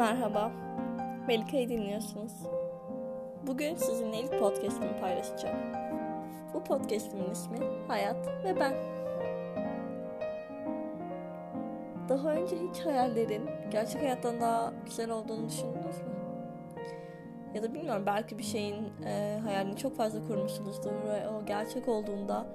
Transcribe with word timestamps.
Merhaba, 0.00 0.52
Melika'yı 1.28 1.68
dinliyorsunuz. 1.68 2.32
Bugün 3.46 3.74
sizinle 3.74 4.20
ilk 4.20 4.38
podcast'imi 4.38 5.00
paylaşacağım. 5.00 5.58
Bu 6.54 6.64
podcast'imin 6.64 7.30
ismi 7.30 7.58
Hayat 7.88 8.28
ve 8.44 8.60
Ben. 8.60 8.74
Daha 12.08 12.28
önce 12.28 12.56
hiç 12.56 12.86
hayallerin 12.86 13.50
gerçek 13.70 14.02
hayattan 14.02 14.40
daha 14.40 14.72
güzel 14.84 15.10
olduğunu 15.10 15.48
düşündünüz 15.48 15.98
mü? 15.98 16.14
Ya 17.54 17.62
da 17.62 17.74
bilmiyorum 17.74 18.02
belki 18.06 18.38
bir 18.38 18.42
şeyin 18.44 18.92
e, 19.06 19.40
hayalini 19.44 19.76
çok 19.76 19.96
fazla 19.96 20.26
kurmuşsunuzdur 20.26 20.92
ve 20.92 21.28
o 21.28 21.46
gerçek 21.46 21.88
olduğunda 21.88 22.46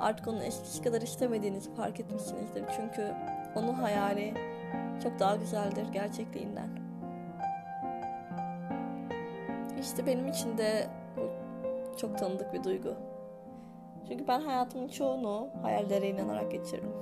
artık 0.00 0.28
onu 0.28 0.42
eskisi 0.42 0.82
kadar 0.82 1.02
istemediğinizi 1.02 1.74
fark 1.74 2.00
etmişsinizdir. 2.00 2.64
Çünkü 2.76 3.14
onun 3.56 3.74
hayali 3.74 4.34
çok 5.02 5.18
daha 5.18 5.36
güzeldir 5.36 5.88
gerçekliğinden. 5.92 6.79
İşte 9.80 10.06
benim 10.06 10.28
için 10.28 10.58
de 10.58 10.86
bu 11.16 11.30
çok 11.96 12.18
tanıdık 12.18 12.54
bir 12.54 12.64
duygu. 12.64 12.94
Çünkü 14.08 14.28
ben 14.28 14.40
hayatımın 14.40 14.88
çoğunu 14.88 15.48
hayallere 15.62 16.08
inanarak 16.08 16.50
geçiririm. 16.50 16.92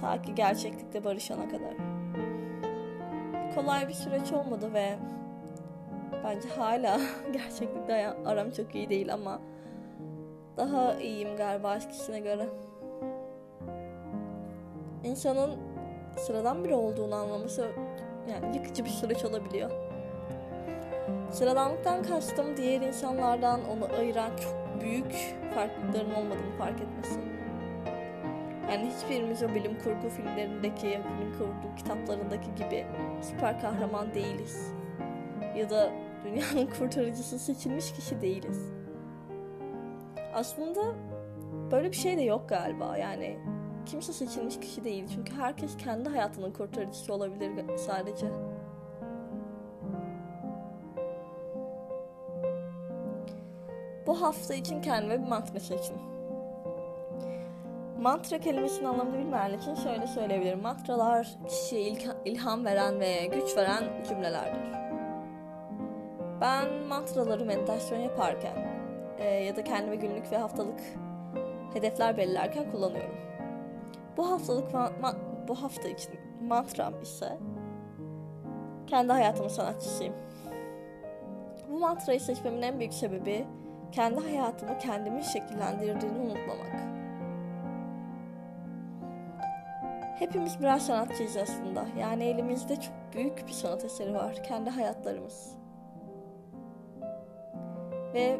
Ta 0.00 0.22
ki 0.22 0.34
gerçeklikle 0.34 1.04
barışana 1.04 1.48
kadar. 1.48 1.74
Kolay 3.54 3.88
bir 3.88 3.92
süreç 3.92 4.32
olmadı 4.32 4.74
ve 4.74 4.96
bence 6.24 6.48
hala 6.48 7.00
gerçeklikle 7.32 8.08
aram 8.26 8.50
çok 8.50 8.74
iyi 8.74 8.90
değil 8.90 9.14
ama 9.14 9.40
daha 10.56 10.94
iyiyim 10.94 11.36
galiba 11.36 11.76
eskisine 11.76 12.20
göre. 12.20 12.48
İnsanın 15.04 15.56
sıradan 16.16 16.64
biri 16.64 16.74
olduğunu 16.74 17.14
anlaması 17.14 17.68
yani 18.30 18.56
yıkıcı 18.56 18.84
bir 18.84 18.90
süreç 18.90 19.24
olabiliyor. 19.24 19.70
Sıradanlıktan 21.30 22.02
kastım 22.02 22.56
diğer 22.56 22.80
insanlardan 22.80 23.60
onu 23.68 23.88
ayıran 23.98 24.30
çok 24.36 24.80
büyük 24.80 25.36
farklılıkların 25.54 26.14
olmadığını 26.14 26.56
fark 26.58 26.80
etmesi. 26.80 27.20
Yani 28.70 28.90
hiçbirimiz 28.90 29.42
o 29.42 29.48
bilim 29.54 29.78
kurgu 29.78 30.08
filmlerindeki, 30.08 30.86
bilim 30.86 31.38
kurgu 31.38 31.74
kitaplarındaki 31.76 32.54
gibi 32.54 32.86
süper 33.22 33.60
kahraman 33.60 34.14
değiliz. 34.14 34.72
Ya 35.56 35.70
da 35.70 35.90
dünyanın 36.24 36.66
kurtarıcısı 36.78 37.38
seçilmiş 37.38 37.92
kişi 37.92 38.20
değiliz. 38.20 38.72
Aslında 40.34 40.80
böyle 41.70 41.90
bir 41.90 41.96
şey 41.96 42.16
de 42.16 42.22
yok 42.22 42.48
galiba. 42.48 42.96
Yani 42.96 43.38
kimse 43.86 44.12
seçilmiş 44.12 44.60
kişi 44.60 44.84
değil. 44.84 45.04
Çünkü 45.14 45.32
herkes 45.34 45.76
kendi 45.76 46.08
hayatının 46.08 46.52
kurtarıcısı 46.52 47.14
olabilir 47.14 47.78
sadece. 47.78 48.26
Bu 54.06 54.22
hafta 54.22 54.54
için 54.54 54.82
kendime 54.82 55.22
bir 55.22 55.28
mantra 55.28 55.60
seçtim. 55.60 55.96
Mantra 58.00 58.38
kelimesinin 58.38 58.84
anlamını 58.84 59.18
bilmeyenler 59.18 59.58
için 59.58 59.74
şöyle 59.74 60.06
söyleyebilirim. 60.06 60.60
Mantralar 60.60 61.28
kişiye 61.48 61.96
ilham 62.24 62.64
veren 62.64 63.00
ve 63.00 63.26
güç 63.26 63.56
veren 63.56 63.84
cümlelerdir. 64.08 64.76
Ben 66.40 66.72
mantraları 66.88 67.44
meditasyon 67.44 67.98
yaparken 67.98 68.56
e, 69.18 69.24
ya 69.28 69.56
da 69.56 69.64
kendime 69.64 69.96
günlük 69.96 70.32
ve 70.32 70.36
haftalık 70.36 70.80
hedefler 71.74 72.16
belirlerken 72.16 72.70
kullanıyorum. 72.70 73.25
Bu 74.16 74.30
haftalık 74.30 74.74
bu 75.48 75.62
hafta 75.62 75.88
için 75.88 76.14
mantram 76.48 77.02
ise 77.02 77.38
kendi 78.86 79.12
hayatımın 79.12 79.48
sanatçısıyım. 79.48 80.14
Bu 81.70 81.78
mantrayı 81.78 82.20
seçmemin 82.20 82.62
en 82.62 82.78
büyük 82.78 82.94
sebebi 82.94 83.46
kendi 83.92 84.20
hayatımı 84.20 84.78
kendimin 84.78 85.22
şekillendirdiğini 85.22 86.18
unutmamak. 86.18 86.96
Hepimiz 90.18 90.60
birer 90.60 90.78
sanatçıyız 90.78 91.36
aslında. 91.36 91.84
Yani 92.00 92.24
elimizde 92.24 92.76
çok 92.76 92.94
büyük 93.14 93.46
bir 93.46 93.52
sanat 93.52 93.84
eseri 93.84 94.14
var. 94.14 94.42
Kendi 94.42 94.70
hayatlarımız. 94.70 95.56
Ve 98.14 98.36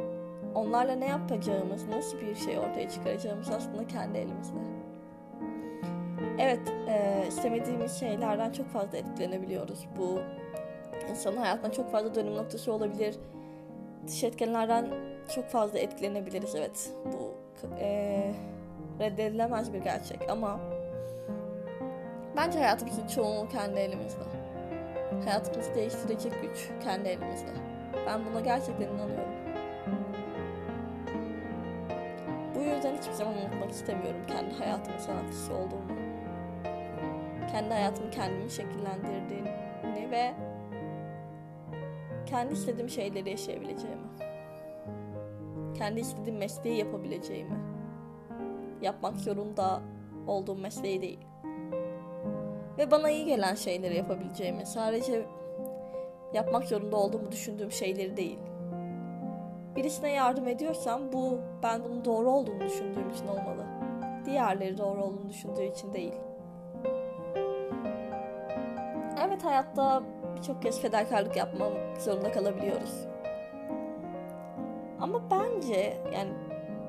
onlarla 0.55 0.95
ne 0.95 1.07
yapacağımız, 1.07 1.89
nasıl 1.89 2.21
bir 2.21 2.35
şey 2.35 2.59
ortaya 2.59 2.91
çıkaracağımız 2.91 3.51
aslında 3.51 3.87
kendi 3.87 4.19
elimizde. 4.19 4.76
Evet, 6.39 6.61
e, 6.89 7.25
istemediğimiz 7.29 8.01
şeylerden 8.01 8.53
çok 8.53 8.69
fazla 8.69 8.99
etkilenebiliyoruz. 8.99 9.87
Bu 9.99 10.21
insanın 11.11 11.37
hayatına 11.37 11.73
çok 11.73 11.93
fazla 11.93 12.15
dönüm 12.15 12.35
noktası 12.35 12.73
olabilir. 12.73 13.17
Dış 14.07 14.25
etkenlerden 14.25 14.87
çok 15.35 15.49
fazla 15.49 15.79
etkilenebiliriz. 15.79 16.55
Evet, 16.55 16.91
bu 17.05 17.35
e, 17.81 18.33
reddedilemez 19.01 19.73
bir 19.73 19.79
gerçek 19.79 20.31
ama 20.31 20.61
bence 22.37 22.59
hayatımızın 22.59 23.07
çoğunluğu 23.07 23.49
kendi 23.49 23.81
elimizde. 23.81 24.25
Hayatımızı 25.25 25.75
değiştirecek 25.75 26.33
güç 26.43 26.71
kendi 26.85 27.09
elimizde. 27.09 27.51
Ben 28.07 28.21
buna 28.27 28.41
gerçekten 28.41 28.89
inanıyorum. 28.89 29.35
Bu 32.55 32.61
yüzden 32.61 32.97
hiçbir 32.97 33.13
zaman 33.13 33.35
unutmak 33.35 33.71
istemiyorum 33.71 34.21
kendi 34.29 34.55
hayatımın 34.55 34.99
sanatçısı 34.99 35.55
olduğumu 35.55 36.06
kendi 37.53 37.75
hayatımı 37.75 38.11
kendimin 38.11 38.49
şekillendirdiğini 38.49 40.11
ve 40.11 40.35
kendi 42.27 42.53
istediğim 42.53 42.89
şeyleri 42.89 43.31
yaşayabileceğimi. 43.31 44.07
Kendi 45.75 46.01
istediğim 46.01 46.39
mesleği 46.39 46.79
yapabileceğimi. 46.79 47.59
Yapmak 48.83 49.17
zorunda 49.17 49.81
olduğum 50.27 50.57
mesleği 50.57 51.03
değil. 51.03 51.21
Ve 52.79 52.91
bana 52.91 53.11
iyi 53.11 53.25
gelen 53.25 53.55
şeyleri 53.55 53.97
yapabileceğimi. 53.97 54.67
Sadece 54.67 55.27
yapmak 56.35 56.65
zorunda 56.65 56.97
olduğumu 56.97 57.33
düşündüğüm 57.33 57.73
şeyleri 57.73 58.17
değil. 58.17 58.39
Birisine 59.77 60.11
yardım 60.11 60.49
ediyorsam 60.49 61.13
bu 61.13 61.39
ben 61.63 61.85
bunun 61.85 62.05
doğru 62.05 62.31
olduğunu 62.31 62.61
düşündüğüm 62.61 63.11
için 63.11 63.29
olmalı. 63.29 63.67
Diğerleri 64.25 64.79
doğru 64.79 65.05
olduğunu 65.05 65.29
düşündüğü 65.29 65.65
için 65.65 65.93
değil. 65.93 66.15
Evet 69.27 69.45
hayatta 69.45 70.03
birçok 70.37 70.63
kez 70.63 70.81
fedakarlık 70.81 71.37
yapmak 71.37 72.03
zorunda 72.03 72.33
kalabiliyoruz. 72.33 73.07
Ama 75.01 75.23
bence 75.31 75.97
yani 76.15 76.31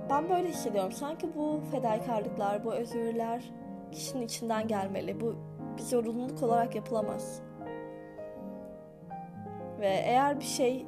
ben 0.09 0.29
böyle 0.29 0.49
hissediyorum. 0.49 0.91
Sanki 0.91 1.35
bu 1.35 1.61
fedakarlıklar, 1.71 2.63
bu 2.63 2.73
özürler 2.73 3.43
kişinin 3.91 4.25
içinden 4.25 4.67
gelmeli. 4.67 5.21
Bu 5.21 5.35
bir 5.77 5.81
zorunluluk 5.81 6.43
olarak 6.43 6.75
yapılamaz. 6.75 7.41
Ve 9.79 9.87
eğer 9.87 10.39
bir 10.39 10.45
şey 10.45 10.85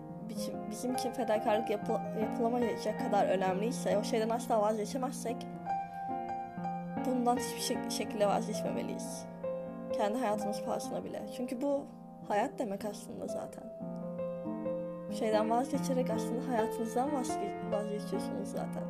bizim 0.70 0.96
için 0.96 1.12
fedakarlık 1.12 1.70
yapı, 1.70 1.92
yapılamayacak 2.22 3.00
kadar 3.00 3.26
önemliyse, 3.28 3.98
o 3.98 4.04
şeyden 4.04 4.30
asla 4.30 4.62
vazgeçemezsek 4.62 5.48
bundan 7.06 7.38
hiçbir 7.38 7.90
şekilde 7.90 8.28
vazgeçmemeliyiz. 8.28 9.26
Kendi 10.00 10.18
hayatımız 10.18 10.64
pahasına 10.64 11.04
bile. 11.04 11.22
Çünkü 11.38 11.62
bu 11.62 11.86
hayat 12.28 12.60
demek 12.60 12.86
aslında 12.86 13.28
zaten. 13.28 13.64
Şeyden 15.20 15.50
vazgeçerek 15.50 16.10
aslında 16.10 16.48
hayatınızdan 16.48 17.14
vazge 17.14 17.56
vazgeçiyorsunuz 17.72 18.50
zaten. 18.50 18.84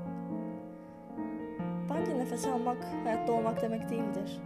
Bence 1.90 2.18
nefes 2.18 2.48
almak 2.48 2.78
hayatta 3.04 3.34
olmak 3.34 3.62
demek 3.62 3.90
değildir. 3.90 4.42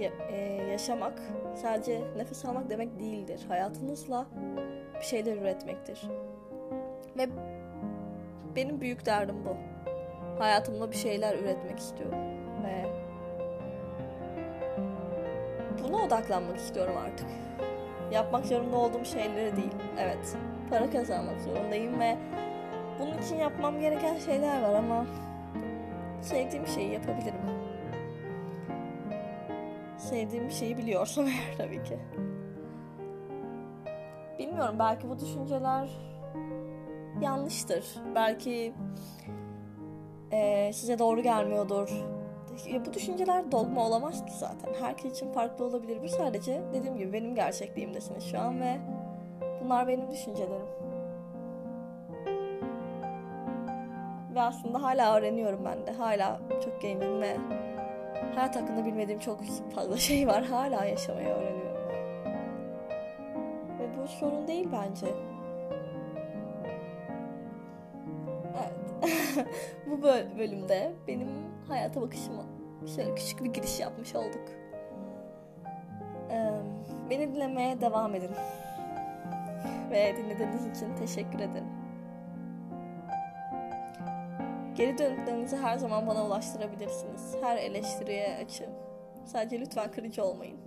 Ya, 0.00 0.10
e, 0.30 0.36
yaşamak 0.70 1.22
sadece 1.54 2.02
nefes 2.16 2.44
almak 2.44 2.70
demek 2.70 3.00
değildir. 3.00 3.44
Hayatınızla 3.48 4.26
bir 5.00 5.04
şeyler 5.04 5.36
üretmektir. 5.36 6.08
Ve 7.18 7.28
benim 8.56 8.80
büyük 8.80 9.06
derdim 9.06 9.36
bu. 9.44 9.56
Hayatımda 10.38 10.90
bir 10.90 10.96
şeyler 10.96 11.38
üretmek 11.38 11.78
istiyorum. 11.78 12.18
Ve 12.64 12.97
buna 15.88 16.02
odaklanmak 16.02 16.56
istiyorum 16.56 16.94
artık. 17.04 17.26
Yapmak 18.12 18.46
zorunda 18.46 18.76
olduğum 18.76 19.04
şeylere 19.04 19.56
değil. 19.56 19.72
Evet, 19.98 20.36
para 20.70 20.90
kazanmak 20.90 21.40
zorundayım 21.40 22.00
ve 22.00 22.16
bunun 22.98 23.18
için 23.18 23.36
yapmam 23.36 23.80
gereken 23.80 24.18
şeyler 24.18 24.62
var 24.62 24.74
ama 24.74 25.06
sevdiğim 26.22 26.66
şeyi 26.66 26.92
yapabilirim. 26.92 27.40
Sevdiğim 29.98 30.50
şeyi 30.50 30.78
biliyorsam 30.78 31.26
eğer 31.28 31.56
tabii 31.58 31.82
ki. 31.82 31.98
Bilmiyorum 34.38 34.76
belki 34.78 35.10
bu 35.10 35.18
düşünceler 35.18 35.90
yanlıştır. 37.20 37.84
Belki 38.14 38.74
e, 40.32 40.70
size 40.72 40.98
doğru 40.98 41.22
gelmiyordur. 41.22 42.17
Bu 42.86 42.92
düşünceler 42.92 43.52
dogma 43.52 43.86
olamaz 43.86 44.24
ki 44.24 44.32
zaten. 44.32 44.74
Herkes 44.80 45.12
için 45.12 45.32
farklı 45.32 45.64
olabilir. 45.64 46.02
Bu 46.02 46.08
sadece 46.08 46.62
dediğim 46.72 46.96
gibi 46.96 47.12
benim 47.12 47.34
gerçekliğimdesiniz 47.34 48.24
şu 48.24 48.38
an 48.40 48.60
ve 48.60 48.78
bunlar 49.64 49.88
benim 49.88 50.10
düşüncelerim. 50.10 50.68
Ve 54.34 54.40
aslında 54.40 54.82
hala 54.82 55.16
öğreniyorum 55.16 55.64
ben 55.64 55.86
de. 55.86 55.92
Hala 55.92 56.40
çok 56.64 56.82
gencim 56.82 57.20
ve 57.20 57.36
hayat 58.34 58.56
hakkında 58.56 58.84
bilmediğim 58.84 59.20
çok 59.20 59.40
fazla 59.74 59.96
şey 59.96 60.26
var. 60.26 60.44
Hala 60.44 60.84
yaşamayı 60.84 61.28
öğreniyorum. 61.28 61.78
Ve 63.78 64.02
bu 64.02 64.08
sorun 64.08 64.48
değil 64.48 64.68
bence. 64.72 65.06
Bu 69.86 70.02
bölümde 70.38 70.92
benim 71.08 71.28
hayata 71.68 72.00
bakışıma 72.00 72.44
şöyle 72.96 73.14
küçük 73.14 73.44
bir 73.44 73.50
giriş 73.52 73.80
yapmış 73.80 74.14
olduk. 74.14 74.48
Beni 77.10 77.34
dinlemeye 77.34 77.80
devam 77.80 78.14
edin. 78.14 78.30
Ve 79.90 80.16
dinlediğiniz 80.16 80.66
için 80.66 80.96
teşekkür 80.96 81.38
ederim. 81.38 81.68
Geri 84.74 84.98
dönüklerinizi 84.98 85.56
her 85.56 85.78
zaman 85.78 86.06
bana 86.06 86.26
ulaştırabilirsiniz. 86.26 87.36
Her 87.42 87.56
eleştiriye 87.56 88.36
açığım. 88.44 88.70
Sadece 89.24 89.60
lütfen 89.60 89.90
kırıcı 89.90 90.24
olmayın. 90.24 90.58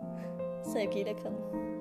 Sevgiyle 0.64 1.16
kalın. 1.16 1.75